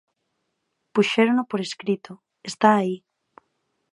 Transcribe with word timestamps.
Puxérono 0.93 1.43
por 1.49 1.59
escrito, 1.67 2.11
está 2.51 2.69
aí. 2.75 2.95